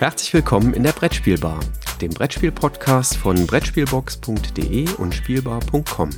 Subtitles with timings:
[0.00, 1.60] Herzlich willkommen in der Brettspielbar,
[2.00, 6.08] dem Brettspiel-Podcast von Brettspielbox.de und Spielbar.com.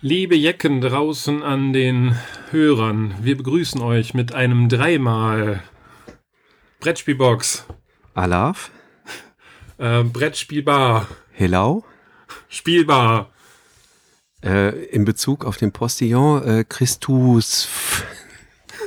[0.00, 2.16] Liebe Jecken draußen an den
[2.50, 5.62] Hörern, wir begrüßen euch mit einem dreimal
[6.80, 7.66] Brettspielbox.
[8.14, 8.70] Alaf.
[9.76, 11.08] Äh, Brettspielbar.
[11.32, 11.84] Hello.
[12.48, 13.33] Spielbar.
[14.44, 17.68] Äh, in Bezug auf den Postillon äh, Christus.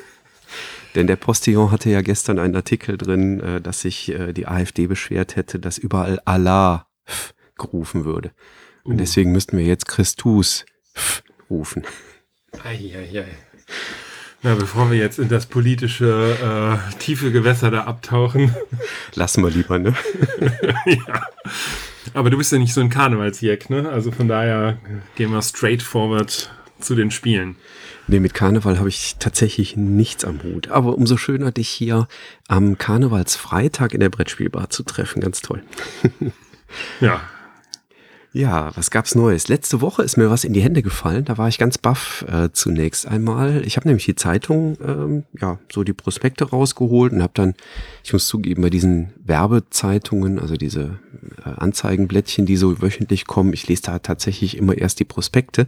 [0.96, 4.86] Denn der Postillon hatte ja gestern einen Artikel drin, äh, dass sich äh, die AfD
[4.86, 6.88] beschwert hätte, dass überall Allah
[7.58, 8.32] gerufen würde.
[8.84, 8.98] Und uh.
[8.98, 10.64] deswegen müssten wir jetzt Christus
[11.50, 11.84] rufen.
[12.64, 13.26] Eieiei.
[14.44, 18.56] Na, bevor wir jetzt in das politische äh, tiefe Gewässer da abtauchen.
[19.16, 19.96] Lassen wir lieber, ne?
[20.86, 21.28] ja.
[22.14, 23.90] Aber du bist ja nicht so ein Karnevalsjack, ne?
[23.90, 24.78] Also von daher
[25.16, 27.56] gehen wir straight forward zu den Spielen.
[28.08, 30.70] Nee, mit Karneval habe ich tatsächlich nichts am Hut.
[30.70, 32.08] Aber umso schöner, dich hier
[32.48, 35.22] am Karnevalsfreitag in der Brettspielbar zu treffen.
[35.22, 35.62] Ganz toll.
[37.02, 37.22] ja,
[38.34, 39.48] ja, was gab's Neues?
[39.48, 41.26] Letzte Woche ist mir was in die Hände gefallen.
[41.26, 43.64] Da war ich ganz baff äh, zunächst einmal.
[43.66, 47.56] Ich habe nämlich die Zeitung, ähm, ja, so die Prospekte rausgeholt und habe dann,
[48.04, 51.00] ich muss zugeben, bei diesen Werbezeitungen, also diese
[51.46, 55.68] äh, Anzeigenblättchen, die so wöchentlich kommen, ich lese da tatsächlich immer erst die Prospekte.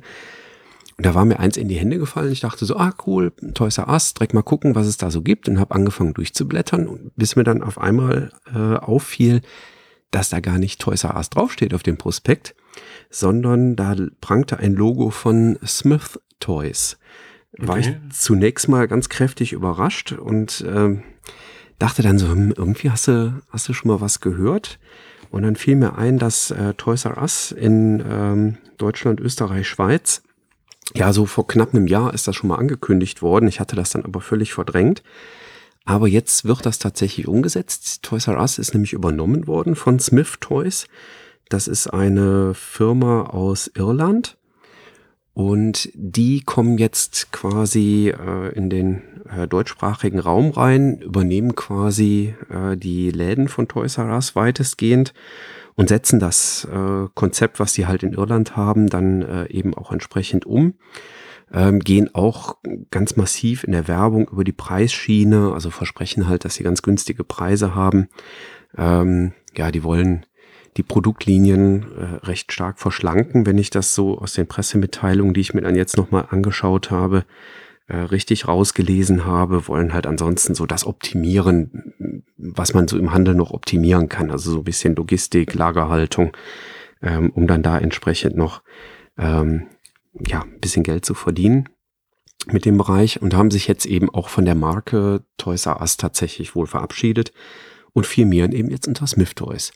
[0.97, 2.31] Und da war mir eins in die Hände gefallen.
[2.31, 5.21] Ich dachte so, ah cool, Toys R Us, direkt mal gucken, was es da so
[5.21, 9.41] gibt und habe angefangen durchzublättern, bis mir dann auf einmal äh, auffiel,
[10.11, 12.55] dass da gar nicht Toys R Us draufsteht auf dem Prospekt,
[13.09, 16.97] sondern da prangte ein Logo von Smith Toys.
[17.57, 17.97] War okay.
[18.09, 20.97] ich zunächst mal ganz kräftig überrascht und äh,
[21.79, 24.79] dachte dann so, hm, irgendwie hast du, hast du schon mal was gehört?
[25.31, 30.23] Und dann fiel mir ein, dass äh, Toys R Us in ähm, Deutschland, Österreich, Schweiz,
[30.95, 33.47] ja, so vor knapp einem Jahr ist das schon mal angekündigt worden.
[33.47, 35.03] Ich hatte das dann aber völlig verdrängt.
[35.89, 38.03] Aber jetzt wird das tatsächlich umgesetzt.
[38.03, 40.85] Toys R Us ist nämlich übernommen worden von Smith Toys.
[41.49, 44.37] Das ist eine Firma aus Irland.
[45.33, 49.01] Und die kommen jetzt quasi äh, in den
[49.35, 55.15] äh, deutschsprachigen Raum rein, übernehmen quasi äh, die Läden von Toys R Us weitestgehend
[55.73, 59.91] und setzen das äh, Konzept, was sie halt in Irland haben, dann äh, eben auch
[59.91, 60.75] entsprechend um
[61.53, 62.57] ähm, gehen auch
[62.91, 67.23] ganz massiv in der Werbung über die Preisschiene, also versprechen halt, dass sie ganz günstige
[67.23, 68.09] Preise haben.
[68.77, 70.25] Ähm, ja, die wollen
[70.77, 75.53] die Produktlinien äh, recht stark verschlanken, wenn ich das so aus den Pressemitteilungen, die ich
[75.53, 77.25] mir dann jetzt nochmal angeschaut habe,
[77.87, 83.33] äh, richtig rausgelesen habe, wollen halt ansonsten so das optimieren, was man so im Handel
[83.33, 84.29] noch optimieren kann.
[84.29, 86.31] Also so ein bisschen Logistik, Lagerhaltung,
[87.01, 88.61] ähm, um dann da entsprechend noch
[89.17, 89.63] ähm,
[90.27, 91.69] ja, ein bisschen Geld zu verdienen
[92.51, 95.97] mit dem Bereich und haben sich jetzt eben auch von der Marke Toys R Us
[95.97, 97.31] tatsächlich wohl verabschiedet
[97.93, 99.71] und firmieren eben jetzt unter Smith Toys.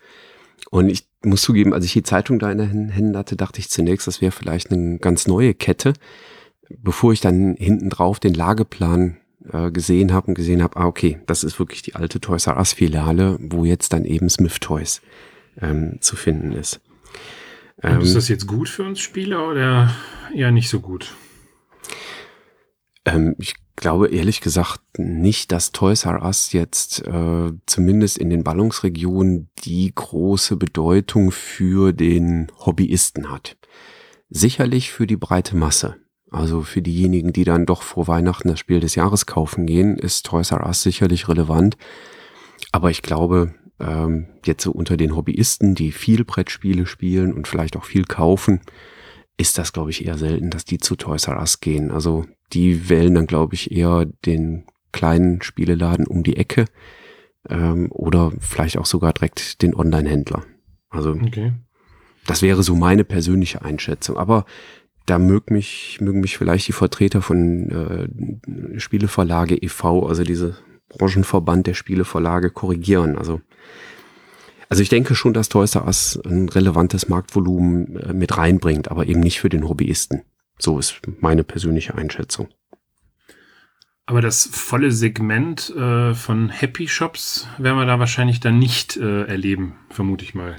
[0.69, 3.69] Und ich muss zugeben, als ich die Zeitung da in den Händen hatte, dachte ich
[3.69, 5.93] zunächst, das wäre vielleicht eine ganz neue Kette,
[6.69, 9.17] bevor ich dann hinten drauf den Lageplan
[9.51, 12.57] äh, gesehen habe und gesehen habe, ah okay, das ist wirklich die alte Toys R
[12.57, 15.01] Us Filiale, wo jetzt dann eben Smith Toys
[15.61, 16.79] ähm, zu finden ist.
[17.83, 19.93] Ähm, ist das jetzt gut für uns Spieler oder
[20.33, 21.13] eher nicht so gut?
[23.05, 28.43] Ähm, ich glaube ehrlich gesagt nicht, dass Toys R Us jetzt äh, zumindest in den
[28.43, 33.57] Ballungsregionen die große Bedeutung für den Hobbyisten hat.
[34.29, 35.97] Sicherlich für die breite Masse.
[36.31, 40.25] Also für diejenigen, die dann doch vor Weihnachten das Spiel des Jahres kaufen gehen, ist
[40.25, 41.77] Toys R Us sicherlich relevant.
[42.71, 47.75] Aber ich glaube, ähm, jetzt so unter den Hobbyisten, die viel Brettspiele spielen und vielleicht
[47.75, 48.61] auch viel kaufen,
[49.37, 51.91] ist das, glaube ich, eher selten, dass die zu Toys R Us gehen.
[51.91, 56.65] Also die wählen dann, glaube ich, eher den kleinen Spieleladen um die Ecke
[57.49, 60.43] ähm, oder vielleicht auch sogar direkt den Online-Händler.
[60.89, 61.53] Also okay.
[62.27, 64.17] das wäre so meine persönliche Einschätzung.
[64.17, 64.45] Aber
[65.05, 70.55] da mögen mich, mögen mich vielleicht die Vertreter von äh, Spieleverlage e.V., also diese
[70.89, 73.17] Branchenverband der Spieleverlage, korrigieren.
[73.17, 73.41] Also
[74.73, 79.05] also ich denke schon, dass Toys R Us ein relevantes Marktvolumen äh, mit reinbringt, aber
[79.05, 80.23] eben nicht für den Hobbyisten.
[80.57, 82.47] So ist meine persönliche Einschätzung.
[84.07, 89.25] Aber das volle Segment äh, von Happy Shops werden wir da wahrscheinlich dann nicht äh,
[89.25, 90.55] erleben, vermute ich mal.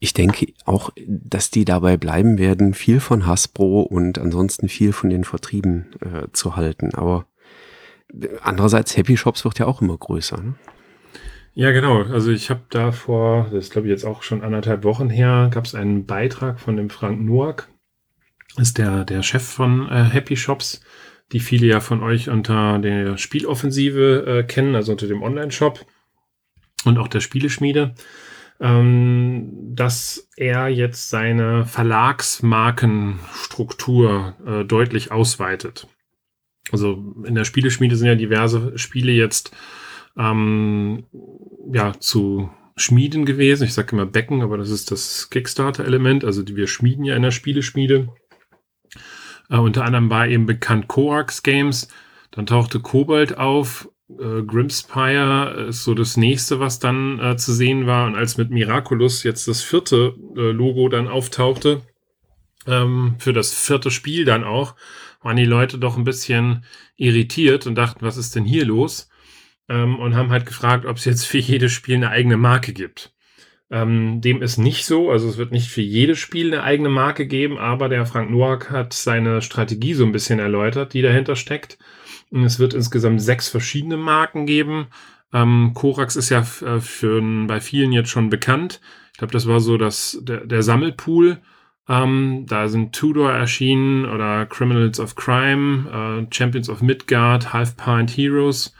[0.00, 5.10] Ich denke auch, dass die dabei bleiben werden, viel von Hasbro und ansonsten viel von
[5.10, 6.94] den Vertrieben äh, zu halten.
[6.94, 7.26] Aber
[8.42, 10.40] andererseits, Happy Shops wird ja auch immer größer.
[10.40, 10.54] Ne?
[11.54, 12.04] Ja, genau.
[12.04, 15.50] Also ich habe da vor, das ist glaube ich jetzt auch schon anderthalb Wochen her,
[15.52, 17.68] gab es einen Beitrag von dem Frank Noack,
[18.56, 20.80] ist der, der Chef von äh, Happy Shops,
[21.32, 25.84] die viele ja von euch unter der Spieloffensive äh, kennen, also unter dem Online-Shop
[26.84, 27.94] und auch der Spieleschmiede,
[28.60, 35.86] ähm, dass er jetzt seine Verlagsmarkenstruktur äh, deutlich ausweitet.
[36.72, 39.54] Also in der Spieleschmiede sind ja diverse Spiele jetzt
[40.16, 41.04] ähm,
[41.72, 43.64] ja zu Schmieden gewesen.
[43.64, 46.24] Ich sage immer Becken, aber das ist das Kickstarter-Element.
[46.24, 48.08] Also wir schmieden ja in der Spieleschmiede.
[49.50, 51.88] Äh, unter anderem war eben bekannt Coax Games.
[52.30, 53.88] Dann tauchte Cobalt auf.
[54.10, 58.06] Äh, Grimspire ist so das nächste, was dann äh, zu sehen war.
[58.06, 61.82] Und als mit Miraculous jetzt das vierte äh, Logo dann auftauchte,
[62.66, 64.74] ähm, für das vierte Spiel dann auch,
[65.20, 66.64] waren die Leute doch ein bisschen
[66.96, 69.08] irritiert und dachten, was ist denn hier los?
[69.68, 73.12] Ähm, und haben halt gefragt, ob es jetzt für jedes Spiel eine eigene Marke gibt.
[73.70, 77.26] Ähm, dem ist nicht so, also es wird nicht für jedes Spiel eine eigene Marke
[77.26, 81.78] geben, aber der Frank Noack hat seine Strategie so ein bisschen erläutert, die dahinter steckt.
[82.30, 84.86] Und es wird insgesamt sechs verschiedene Marken geben.
[85.34, 88.80] Ähm, Korax ist ja äh, für, bei vielen jetzt schon bekannt.
[89.12, 91.38] Ich glaube, das war so das, der, der Sammelpool.
[91.88, 98.10] Ähm, da sind Tudor erschienen oder Criminals of Crime, äh, Champions of Midgard, Half Pint
[98.10, 98.74] Heroes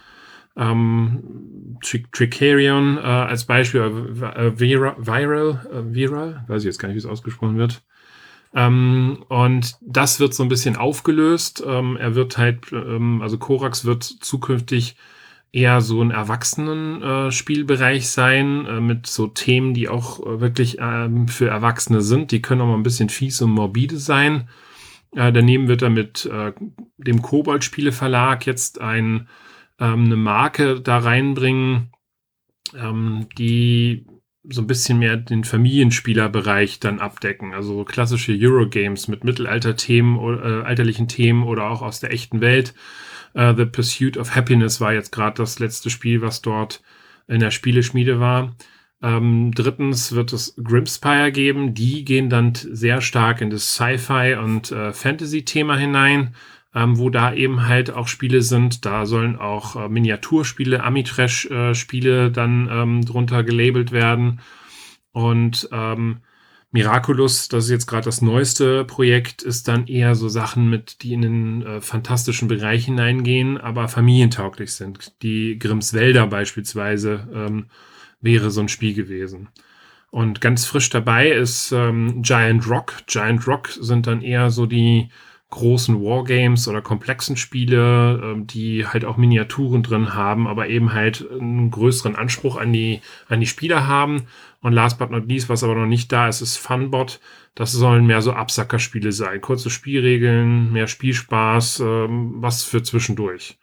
[0.59, 6.99] ähm, Tricarion äh, als Beispiel, äh, Viral, äh, Viral, weiß ich jetzt gar nicht, wie
[6.99, 7.83] es ausgesprochen wird.
[8.55, 11.63] Ähm, und das wird so ein bisschen aufgelöst.
[11.65, 14.97] Ähm, er wird halt, ähm, also Korax wird zukünftig
[15.53, 21.29] eher so ein Erwachsenen-Spielbereich äh, sein, äh, mit so Themen, die auch äh, wirklich ähm,
[21.29, 22.33] für Erwachsene sind.
[22.33, 24.49] Die können auch mal ein bisschen fies und morbide sein.
[25.15, 26.53] Äh, daneben wird er mit äh,
[26.99, 29.29] dem Kobold-Spiele-Verlag jetzt ein
[29.79, 31.93] ähm, eine Marke da reinbringen,
[32.77, 34.07] ähm, die
[34.51, 37.53] so ein bisschen mehr den Familienspielerbereich dann abdecken.
[37.55, 42.75] Also klassische Eurogames mit Mittelalter-Themen, äh, alterlichen Themen oder auch aus der echten Welt.
[43.35, 46.83] Uh, The Pursuit of Happiness war jetzt gerade das letzte Spiel, was dort
[47.27, 48.57] in der Spieleschmiede war.
[49.01, 51.75] Ähm, drittens wird es Grimspire geben.
[51.75, 56.35] Die gehen dann sehr stark in das Sci-Fi und äh, Fantasy-Thema hinein
[56.75, 58.85] ähm, wo da eben halt auch Spiele sind.
[58.85, 64.41] Da sollen auch äh, Miniaturspiele, Amitrash-Spiele äh, dann ähm, drunter gelabelt werden.
[65.13, 66.19] Und ähm,
[66.71, 71.15] Miraculous, das ist jetzt gerade das neueste Projekt, ist dann eher so Sachen mit, die
[71.15, 75.23] in den äh, fantastischen Bereich hineingehen, aber familientauglich sind.
[75.23, 77.71] Die Grimms Wälder beispielsweise ähm,
[78.21, 79.49] wäre so ein Spiel gewesen.
[80.11, 82.95] Und ganz frisch dabei ist ähm, Giant Rock.
[83.07, 85.09] Giant Rock sind dann eher so die
[85.51, 91.27] großen Wargames oder komplexen Spiele, ähm, die halt auch Miniaturen drin haben, aber eben halt
[91.31, 94.27] einen größeren Anspruch an die, an die Spieler haben.
[94.61, 97.21] Und last but not least, was aber noch nicht da ist, ist Funbot.
[97.55, 99.41] Das sollen mehr so Absackerspiele sein.
[99.41, 103.59] Kurze Spielregeln, mehr Spielspaß, ähm, was für zwischendurch.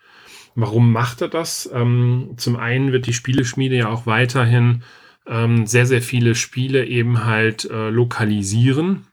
[0.55, 1.69] Warum macht er das?
[1.73, 4.83] Ähm, zum einen wird die Spieleschmiede ja auch weiterhin
[5.27, 9.07] sehr, sehr viele Spiele eben halt äh, lokalisieren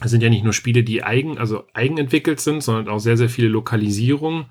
[0.00, 3.28] es sind ja nicht nur Spiele, die eigen, also eigenentwickelt sind, sondern auch sehr, sehr
[3.28, 4.46] viele Lokalisierungen.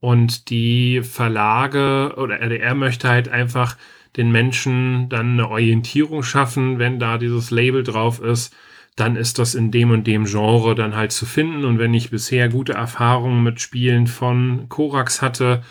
[0.00, 3.76] Und die Verlage oder RDR möchte halt einfach
[4.16, 8.54] den Menschen dann eine Orientierung schaffen, wenn da dieses Label drauf ist,
[8.96, 11.64] dann ist das in dem und dem Genre dann halt zu finden.
[11.64, 15.62] Und wenn ich bisher gute Erfahrungen mit Spielen von Korax hatte,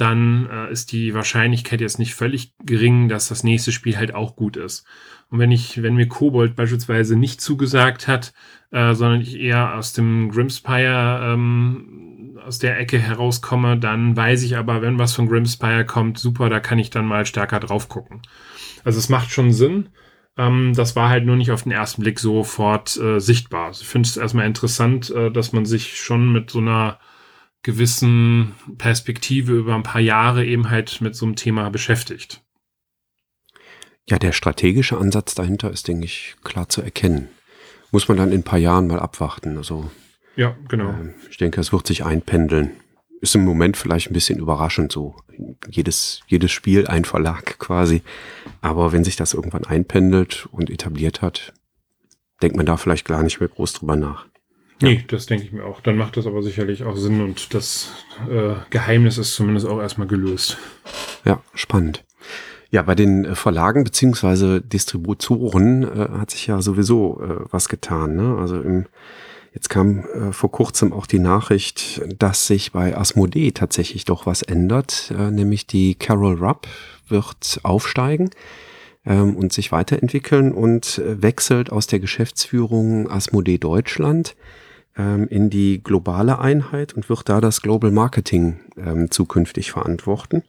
[0.00, 4.36] dann äh, ist die Wahrscheinlichkeit jetzt nicht völlig gering, dass das nächste Spiel halt auch
[4.36, 4.86] gut ist.
[5.30, 8.32] Und wenn ich, wenn mir Kobold beispielsweise nicht zugesagt hat,
[8.70, 14.56] äh, sondern ich eher aus dem Grimspire ähm, aus der Ecke herauskomme, dann weiß ich
[14.56, 18.22] aber, wenn was von Grimspire kommt, super, da kann ich dann mal stärker drauf gucken.
[18.84, 19.90] Also es macht schon Sinn.
[20.36, 23.66] Ähm, das war halt nur nicht auf den ersten Blick sofort äh, sichtbar.
[23.66, 26.98] Also ich finde es erstmal interessant, äh, dass man sich schon mit so einer
[27.62, 32.42] gewissen Perspektive über ein paar Jahre eben halt mit so einem Thema beschäftigt.
[34.08, 37.28] Ja, der strategische Ansatz dahinter ist, denke ich, klar zu erkennen.
[37.92, 39.56] Muss man dann in ein paar Jahren mal abwarten.
[39.56, 39.90] Also,
[40.36, 40.90] ja, genau.
[40.90, 42.72] Äh, ich denke, es wird sich einpendeln.
[43.20, 45.16] Ist im Moment vielleicht ein bisschen überraschend so.
[45.68, 48.02] Jedes, jedes Spiel ein Verlag quasi.
[48.62, 51.52] Aber wenn sich das irgendwann einpendelt und etabliert hat,
[52.40, 54.29] denkt man da vielleicht gar nicht mehr groß drüber nach.
[54.82, 55.80] Nee, das denke ich mir auch.
[55.80, 57.92] Dann macht das aber sicherlich auch Sinn und das
[58.30, 60.58] äh, Geheimnis ist zumindest auch erstmal gelöst.
[61.24, 62.04] Ja, spannend.
[62.70, 68.16] Ja, bei den äh, Verlagen beziehungsweise Distributoren äh, hat sich ja sowieso äh, was getan.
[68.16, 68.38] Ne?
[68.38, 68.86] Also im,
[69.52, 74.42] jetzt kam äh, vor kurzem auch die Nachricht, dass sich bei Asmodee tatsächlich doch was
[74.42, 76.68] ändert, äh, nämlich die Carol Rupp
[77.08, 78.30] wird aufsteigen
[79.04, 84.36] ähm, und sich weiterentwickeln und äh, wechselt aus der Geschäftsführung Asmodee Deutschland
[85.00, 90.42] ähm, in die globale Einheit und wird da das Global Marketing ähm, zukünftig verantworten.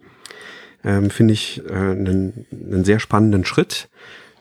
[0.84, 3.89] Ähm, Finde ich äh, einen, einen sehr spannenden Schritt.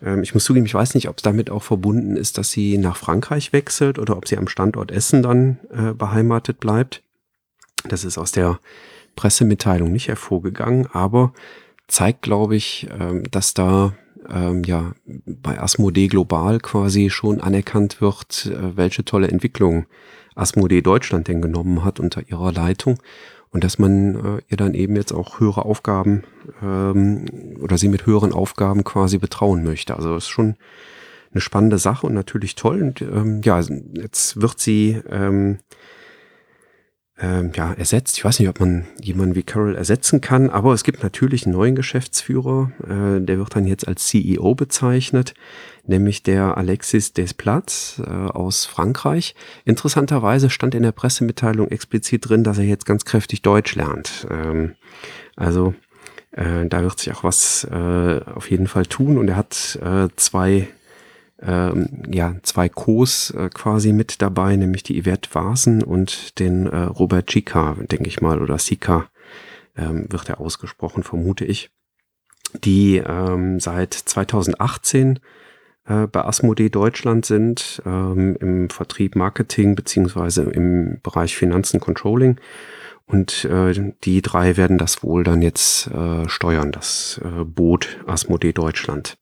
[0.03, 2.79] Ähm, ich muss zugeben, ich weiß nicht, ob es damit auch verbunden ist, dass sie
[2.79, 7.03] nach Frankreich wechselt oder ob sie am Standort Essen dann äh, beheimatet bleibt.
[7.89, 8.59] Das ist aus der
[9.17, 11.33] Pressemitteilung nicht hervorgegangen, aber
[11.89, 13.95] zeigt, glaube ich, ähm, dass da
[14.29, 14.93] ähm, ja
[15.27, 19.87] bei Asmodee global quasi schon anerkannt wird, äh, welche tolle Entwicklung
[20.35, 22.99] Asmodee Deutschland denn genommen hat unter ihrer Leitung
[23.51, 26.23] und dass man äh, ihr dann eben jetzt auch höhere Aufgaben
[26.63, 27.25] ähm,
[27.61, 29.97] oder sie mit höheren Aufgaben quasi betrauen möchte.
[29.97, 30.57] Also ist schon
[31.33, 32.83] eine spannende Sache und natürlich toll.
[32.83, 33.61] Und ähm, ja,
[33.95, 35.59] jetzt wird sie ähm,
[37.21, 38.17] ähm, ja, ersetzt.
[38.17, 41.55] Ich weiß nicht, ob man jemanden wie Carol ersetzen kann, aber es gibt natürlich einen
[41.55, 45.35] neuen Geschäftsführer, äh, der wird dann jetzt als CEO bezeichnet,
[45.85, 49.35] nämlich der Alexis Desplatz äh, aus Frankreich.
[49.65, 54.27] Interessanterweise stand in der Pressemitteilung explizit drin, dass er jetzt ganz kräftig Deutsch lernt.
[54.31, 54.75] Ähm,
[55.37, 55.75] also
[56.33, 60.09] äh, da wird sich auch was äh, auf jeden Fall tun und er hat äh,
[60.17, 60.69] zwei
[61.43, 66.83] ähm, ja, zwei Co's äh, quasi mit dabei, nämlich die Yvette Vasen und den äh,
[66.83, 69.09] Robert Chica, denke ich mal, oder Sika
[69.77, 71.71] ähm, wird er ausgesprochen, vermute ich,
[72.65, 75.21] die ähm, seit 2018
[75.87, 82.37] äh, bei Asmodee Deutschland sind, ähm, im Vertrieb Marketing beziehungsweise im Bereich Finanzen Controlling.
[83.07, 88.53] Und äh, die drei werden das wohl dann jetzt äh, steuern, das äh, Boot Asmodee
[88.53, 89.19] Deutschland.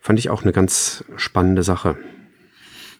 [0.00, 1.96] Fand ich auch eine ganz spannende Sache.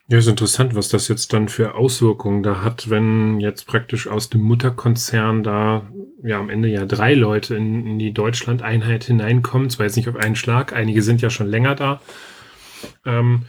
[0.09, 4.29] Ja, ist interessant, was das jetzt dann für Auswirkungen da hat, wenn jetzt praktisch aus
[4.29, 5.89] dem Mutterkonzern da
[6.23, 9.71] ja am Ende ja drei Leute in, in die Deutschland-Einheit hineinkommen.
[9.71, 12.01] Zwar jetzt nicht auf einen Schlag, einige sind ja schon länger da.
[13.07, 13.43] Ähm,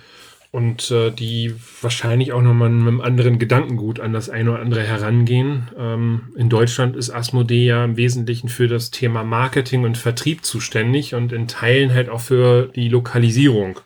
[0.52, 4.84] und äh, die wahrscheinlich auch nochmal mit einem anderen Gedankengut an das eine oder andere
[4.84, 5.70] herangehen.
[5.78, 11.16] Ähm, in Deutschland ist Asmodee ja im Wesentlichen für das Thema Marketing und Vertrieb zuständig
[11.16, 13.80] und in Teilen halt auch für die Lokalisierung.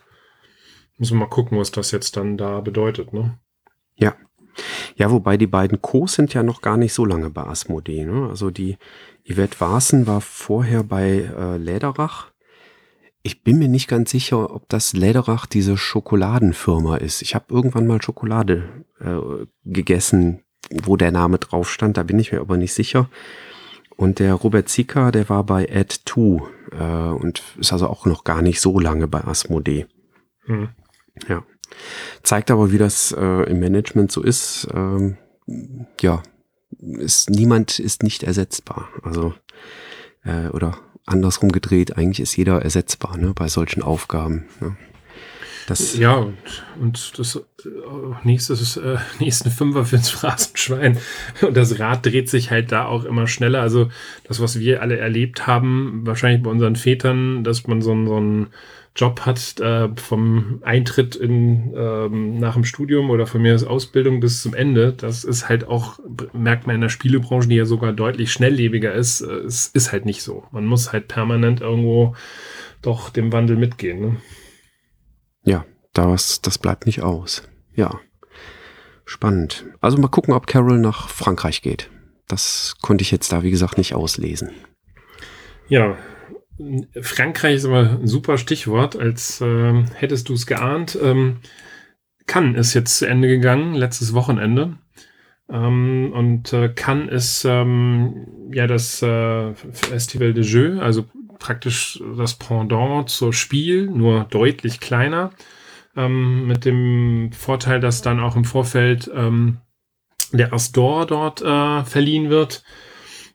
[0.98, 3.38] Müssen wir mal gucken, was das jetzt dann da bedeutet, ne?
[3.94, 4.16] Ja.
[4.96, 6.06] Ja, wobei die beiden Co.
[6.06, 8.06] sind ja noch gar nicht so lange bei Asmodee.
[8.06, 8.28] Ne?
[8.28, 8.78] Also die
[9.28, 12.32] Yvette Waaßen war vorher bei äh, Läderach
[13.26, 17.22] ich bin mir nicht ganz sicher, ob das Lederach diese Schokoladenfirma ist.
[17.22, 21.96] Ich habe irgendwann mal Schokolade äh, gegessen, wo der Name drauf stand.
[21.96, 23.10] Da bin ich mir aber nicht sicher.
[23.96, 28.42] Und der Robert Zika, der war bei Ad2 äh, und ist also auch noch gar
[28.42, 29.86] nicht so lange bei Asmodee.
[30.44, 30.68] Hm.
[31.26, 31.42] Ja.
[32.22, 34.68] Zeigt aber, wie das äh, im Management so ist.
[34.72, 35.16] Ähm,
[36.00, 36.22] ja,
[36.78, 38.88] ist, niemand ist nicht ersetzbar.
[39.02, 39.34] Also,
[40.22, 44.44] äh, oder andersrum gedreht, eigentlich ist jeder ersetzbar ne, bei solchen Aufgaben.
[44.60, 44.76] Ne.
[45.66, 46.36] Das ja, und,
[46.80, 47.40] und das äh,
[48.22, 50.98] nächstes, äh, nächsten Fünfer fürs Phrasenschwein.
[51.42, 53.62] Und das Rad dreht sich halt da auch immer schneller.
[53.62, 53.90] Also
[54.24, 58.46] das, was wir alle erlebt haben, wahrscheinlich bei unseren Vätern, dass man so, so ein
[58.96, 64.20] Job hat, äh, vom Eintritt in, ähm, nach dem Studium oder von mir aus Ausbildung
[64.20, 66.00] bis zum Ende, das ist halt auch,
[66.32, 70.06] merkt man in der Spielebranche, die ja sogar deutlich schnelllebiger ist, äh, es ist halt
[70.06, 70.44] nicht so.
[70.50, 72.16] Man muss halt permanent irgendwo
[72.80, 74.00] doch dem Wandel mitgehen.
[74.00, 74.16] Ne?
[75.44, 77.46] Ja, das, das bleibt nicht aus.
[77.74, 78.00] Ja.
[79.04, 79.66] Spannend.
[79.80, 81.90] Also mal gucken, ob Carol nach Frankreich geht.
[82.28, 84.50] Das konnte ich jetzt da, wie gesagt, nicht auslesen.
[85.68, 85.96] Ja,
[87.00, 90.98] Frankreich ist aber ein super Stichwort, als äh, hättest du es geahnt.
[91.02, 91.38] Ähm,
[92.26, 94.78] Cannes ist jetzt zu Ende gegangen, letztes Wochenende.
[95.48, 101.04] Ähm, und äh, Cannes ist ähm, ja das äh, Festival de Jeux, also
[101.38, 105.30] praktisch das Pendant zur Spiel, nur deutlich kleiner.
[105.94, 109.58] Ähm, mit dem Vorteil, dass dann auch im Vorfeld ähm,
[110.32, 112.64] der Astor dort äh, verliehen wird,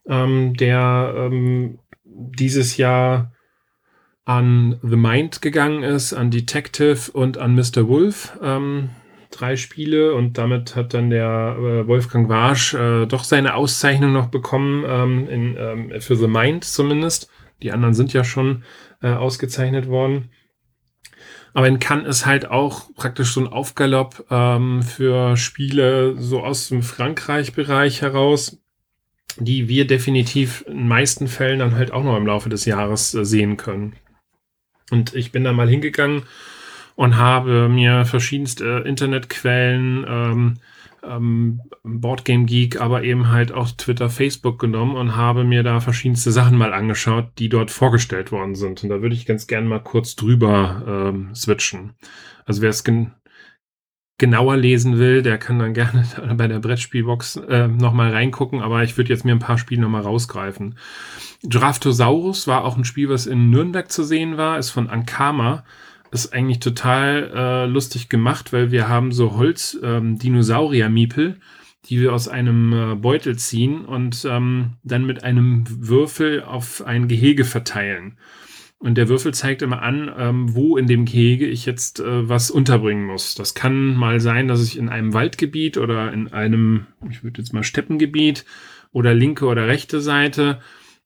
[0.08, 1.80] ähm, der ähm,
[2.14, 3.32] dieses Jahr
[4.26, 7.88] an The Mind gegangen ist, an Detective und an Mr.
[7.88, 8.38] Wolf.
[8.42, 8.90] Ähm,
[9.32, 14.28] drei Spiele und damit hat dann der äh, Wolfgang Warsch äh, doch seine Auszeichnung noch
[14.28, 17.30] bekommen, ähm, in, ähm, für The Mind zumindest.
[17.64, 18.64] Die anderen sind ja schon
[19.02, 20.30] äh, ausgezeichnet worden.
[21.54, 26.70] Aber in Cannes ist halt auch praktisch so ein Aufgalopp ähm, für Spiele so aus
[26.70, 28.61] dem Frankreich-Bereich heraus
[29.46, 33.26] die wir definitiv in meisten Fällen dann halt auch noch im Laufe des Jahres äh,
[33.26, 33.94] sehen können.
[34.90, 36.24] Und ich bin da mal hingegangen
[36.96, 40.54] und habe mir verschiedenste Internetquellen, ähm,
[41.04, 46.32] ähm, Boardgame Geek, aber eben halt auch Twitter, Facebook genommen und habe mir da verschiedenste
[46.32, 48.84] Sachen mal angeschaut, die dort vorgestellt worden sind.
[48.84, 51.94] Und da würde ich ganz gerne mal kurz drüber ähm, switchen.
[52.46, 52.84] Also wer es
[54.22, 56.06] genauer lesen will, der kann dann gerne
[56.38, 60.04] bei der Brettspielbox äh, nochmal reingucken, aber ich würde jetzt mir ein paar Spiele nochmal
[60.04, 60.76] rausgreifen.
[61.44, 65.66] Draftosaurus war auch ein Spiel, was in Nürnberg zu sehen war, ist von Ankama.
[66.12, 71.36] Ist eigentlich total äh, lustig gemacht, weil wir haben so Holz-Dinosaurier-Miepel, ähm,
[71.86, 77.08] die wir aus einem äh, Beutel ziehen und ähm, dann mit einem Würfel auf ein
[77.08, 78.18] Gehege verteilen.
[78.82, 82.50] Und der Würfel zeigt immer an, ähm, wo in dem Gehege ich jetzt äh, was
[82.50, 83.36] unterbringen muss.
[83.36, 87.54] Das kann mal sein, dass ich in einem Waldgebiet oder in einem, ich würde jetzt
[87.54, 88.44] mal Steppengebiet
[88.92, 90.60] oder linke oder rechte Seite.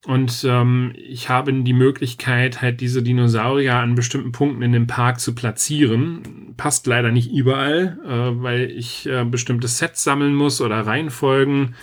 [0.05, 5.19] Und ähm, ich habe die Möglichkeit, halt diese Dinosaurier an bestimmten Punkten in dem Park
[5.19, 6.53] zu platzieren.
[6.55, 11.75] Passt leider nicht überall, äh, weil ich äh, bestimmte Sets sammeln muss oder Reihenfolgen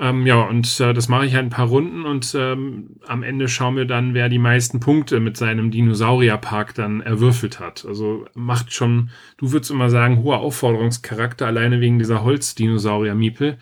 [0.00, 3.48] ähm, ja, und äh, das mache ich halt ein paar Runden und ähm, am Ende
[3.48, 7.84] schauen wir dann, wer die meisten Punkte mit seinem Dinosaurierpark dann erwürfelt hat.
[7.84, 13.58] Also macht schon, du würdest immer sagen, hoher Aufforderungscharakter, alleine wegen dieser Holzdinosaurier-Miepel.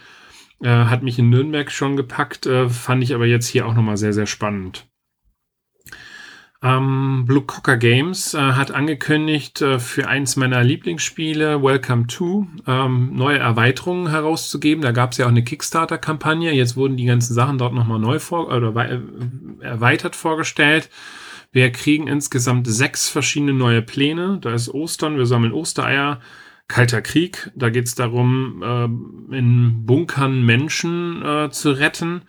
[0.62, 3.96] Äh, hat mich in Nürnberg schon gepackt, äh, fand ich aber jetzt hier auch nochmal
[3.96, 4.86] sehr, sehr spannend.
[6.66, 13.10] Ähm, Blue Cocker Games äh, hat angekündigt, äh, für eins meiner Lieblingsspiele, Welcome to, ähm,
[13.14, 14.82] neue Erweiterungen herauszugeben.
[14.82, 16.52] Da gab es ja auch eine Kickstarter-Kampagne.
[16.52, 18.98] Jetzt wurden die ganzen Sachen dort nochmal neu vor oder äh,
[19.60, 20.90] erweitert vorgestellt.
[21.52, 24.38] Wir kriegen insgesamt sechs verschiedene neue Pläne.
[24.40, 26.20] Da ist Ostern, wir sammeln Ostereier.
[26.66, 28.60] Kalter Krieg, da geht es darum,
[29.30, 32.22] äh, in Bunkern Menschen äh, zu retten.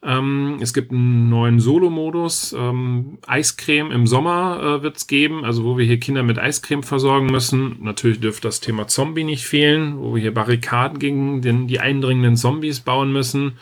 [0.00, 2.52] Ähm, es gibt einen neuen Solo-Modus.
[2.56, 6.84] Ähm, Eiscreme im Sommer äh, wird es geben, also wo wir hier Kinder mit Eiscreme
[6.84, 7.78] versorgen müssen.
[7.80, 12.36] Natürlich dürfte das Thema Zombie nicht fehlen, wo wir hier Barrikaden gegen den, die eindringenden
[12.36, 13.54] Zombies bauen müssen.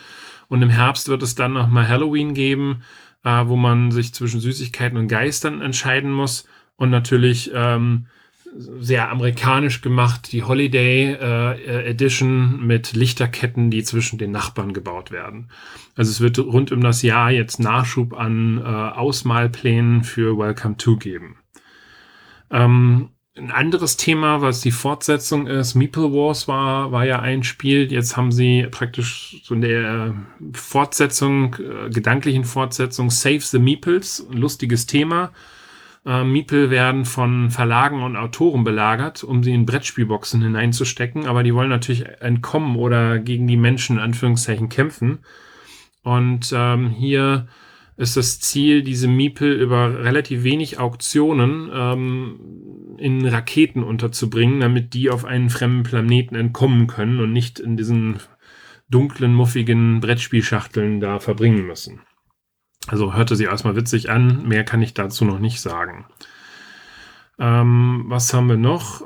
[0.48, 2.82] Und im Herbst wird es dann nochmal Halloween geben,
[3.24, 6.46] äh, wo man sich zwischen Süßigkeiten und Geistern entscheiden muss.
[6.76, 8.08] Und natürlich ähm,
[8.58, 15.50] sehr amerikanisch gemacht, die Holiday äh, Edition mit Lichterketten, die zwischen den Nachbarn gebaut werden.
[15.94, 20.96] Also es wird rund um das Jahr jetzt Nachschub an äh, Ausmalplänen für Welcome to
[20.96, 21.36] geben.
[22.50, 27.92] Ähm, ein anderes Thema, was die Fortsetzung ist, Meeple Wars war, war ja ein Spiel.
[27.92, 30.14] Jetzt haben sie praktisch so in der
[30.54, 35.32] Fortsetzung, äh, gedanklichen Fortsetzung Save the Meeples, ein lustiges Thema
[36.06, 41.54] äh, Miepel werden von Verlagen und Autoren belagert, um sie in Brettspielboxen hineinzustecken, aber die
[41.54, 45.18] wollen natürlich entkommen oder gegen die Menschen in Anführungszeichen kämpfen.
[46.02, 47.48] Und ähm, hier
[47.96, 55.10] ist das Ziel, diese Miepel über relativ wenig Auktionen ähm, in Raketen unterzubringen, damit die
[55.10, 58.20] auf einen fremden Planeten entkommen können und nicht in diesen
[58.88, 62.00] dunklen, muffigen Brettspielschachteln da verbringen müssen.
[62.86, 64.46] Also hörte sie erstmal witzig an.
[64.46, 66.06] Mehr kann ich dazu noch nicht sagen.
[67.38, 69.02] Ähm, was haben wir noch?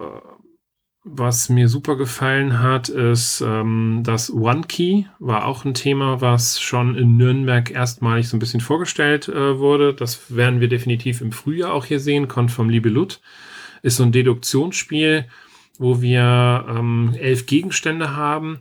[1.02, 5.04] Was mir super gefallen hat, ist ähm, das One Key.
[5.18, 9.94] War auch ein Thema, was schon in Nürnberg erstmalig so ein bisschen vorgestellt äh, wurde.
[9.94, 12.28] Das werden wir definitiv im Frühjahr auch hier sehen.
[12.28, 13.20] Kommt vom Libelut.
[13.82, 15.24] Ist so ein Deduktionsspiel,
[15.78, 18.60] wo wir ähm, elf Gegenstände haben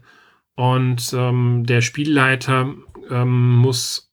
[0.56, 2.74] und ähm, der Spielleiter
[3.10, 4.09] ähm, muss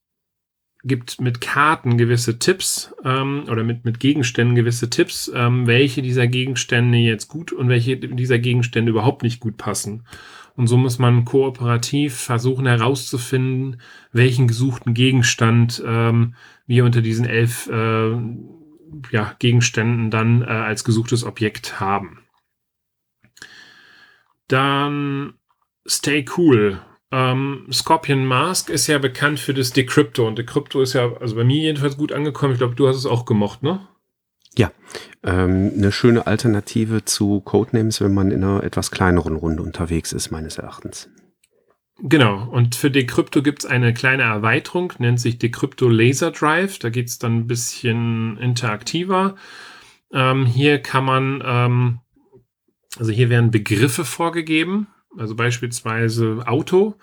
[0.86, 6.26] gibt mit Karten gewisse Tipps ähm, oder mit, mit Gegenständen gewisse Tipps, ähm, welche dieser
[6.26, 10.04] Gegenstände jetzt gut und welche dieser Gegenstände überhaupt nicht gut passen.
[10.54, 13.80] Und so muss man kooperativ versuchen herauszufinden,
[14.12, 16.34] welchen gesuchten Gegenstand ähm,
[16.66, 18.12] wir unter diesen elf äh,
[19.10, 22.20] ja, Gegenständen dann äh, als gesuchtes Objekt haben.
[24.48, 25.34] Dann
[25.86, 26.80] Stay Cool
[27.12, 31.44] ähm, Scorpion Mask ist ja bekannt für das Decrypto und Decrypto ist ja, also bei
[31.44, 32.54] mir jedenfalls gut angekommen.
[32.54, 33.86] Ich glaube, du hast es auch gemocht, ne?
[34.56, 34.72] Ja,
[35.22, 40.30] ähm, eine schöne Alternative zu Codenames, wenn man in einer etwas kleineren Runde unterwegs ist,
[40.30, 41.10] meines Erachtens.
[41.98, 46.78] Genau, und für Decrypto gibt es eine kleine Erweiterung, nennt sich Decrypto Laser Drive.
[46.78, 49.36] Da geht es dann ein bisschen interaktiver.
[50.12, 52.00] Ähm, hier kann man, ähm,
[52.98, 54.88] also hier werden Begriffe vorgegeben
[55.18, 56.94] also beispielsweise Auto.